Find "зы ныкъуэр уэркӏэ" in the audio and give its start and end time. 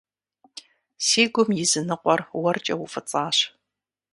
1.71-2.75